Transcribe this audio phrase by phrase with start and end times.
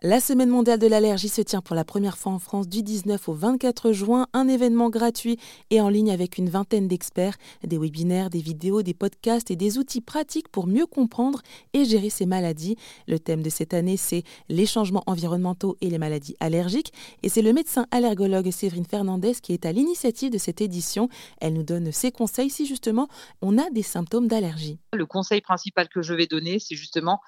[0.00, 3.28] La Semaine mondiale de l'allergie se tient pour la première fois en France du 19
[3.28, 5.40] au 24 juin, un événement gratuit
[5.70, 9.76] et en ligne avec une vingtaine d'experts, des webinaires, des vidéos, des podcasts et des
[9.76, 11.42] outils pratiques pour mieux comprendre
[11.72, 12.76] et gérer ces maladies.
[13.08, 16.92] Le thème de cette année, c'est les changements environnementaux et les maladies allergiques
[17.24, 21.08] et c'est le médecin allergologue Séverine Fernandez qui est à l'initiative de cette édition.
[21.40, 23.08] Elle nous donne ses conseils si justement
[23.42, 24.78] on a des symptômes d'allergie.
[24.92, 27.18] Le conseil principal que je vais donner, c'est justement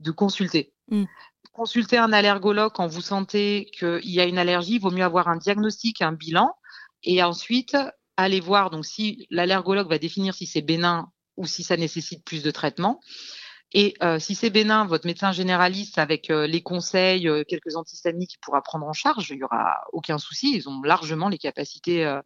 [0.00, 0.72] de consulter.
[0.90, 1.04] Mmh.
[1.56, 5.28] Consulter un allergologue quand vous sentez qu'il y a une allergie, il vaut mieux avoir
[5.28, 6.54] un diagnostic, un bilan,
[7.02, 7.78] et ensuite
[8.18, 12.42] aller voir donc si l'allergologue va définir si c'est bénin ou si ça nécessite plus
[12.42, 13.00] de traitement.
[13.72, 18.36] Et euh, si c'est bénin, votre médecin généraliste avec euh, les conseils, euh, quelques antihistaminiques,
[18.42, 19.30] pourra prendre en charge.
[19.30, 20.54] Il n'y aura aucun souci.
[20.54, 22.20] Ils ont largement les capacités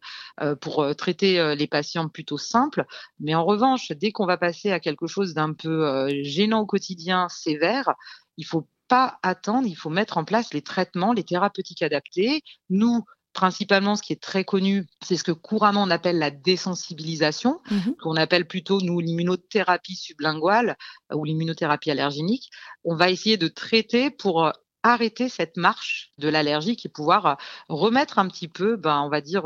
[0.59, 2.83] pour traiter les patients plutôt simples.
[3.21, 7.29] Mais en revanche, dès qu'on va passer à quelque chose d'un peu gênant au quotidien,
[7.29, 7.93] sévère,
[8.35, 9.69] il faut pas attendre.
[9.69, 12.43] Il faut mettre en place les traitements, les thérapeutiques adaptés.
[12.69, 17.61] Nous, principalement, ce qui est très connu, c'est ce que couramment on appelle la désensibilisation,
[17.71, 20.75] mmh qu'on appelle plutôt, nous, l'immunothérapie sublinguale
[21.13, 22.49] euh, ou l'immunothérapie allergénique.
[22.83, 24.51] On va essayer de traiter pour euh,
[24.83, 27.35] arrêter cette marche de l'allergie et pouvoir euh,
[27.69, 29.43] remettre un petit peu, ben, on va dire,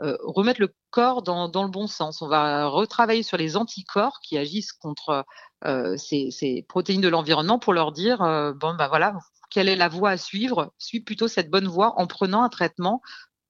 [0.00, 2.22] remettre le corps dans, dans, le bon sens.
[2.22, 5.24] On va retravailler sur les anticorps qui agissent contre
[5.96, 9.14] ces, ces, protéines de l'environnement pour leur dire, bon, ben voilà,
[9.50, 10.72] quelle est la voie à suivre?
[10.78, 13.02] Suis plutôt cette bonne voie en prenant un traitement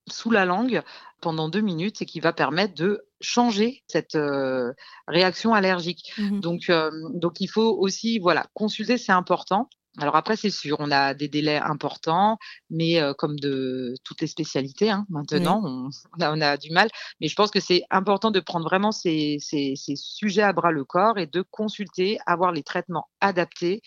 [0.09, 0.81] sous la langue
[1.21, 4.73] pendant deux minutes et qui va permettre de changer cette euh,
[5.07, 6.13] réaction allergique.
[6.17, 9.69] Mmh donc, euh, donc il faut aussi voilà consulter, c'est important.
[9.99, 12.37] Alors après, c'est sûr, on a des délais importants,
[12.69, 16.89] mais euh, comme de toutes les spécialités, hein, maintenant, on, on, a, du mal.
[17.19, 20.71] Mais je pense que c'est important de prendre vraiment ces, ces, ces, sujets à bras
[20.71, 23.81] le corps et de consulter, avoir les traitements adaptés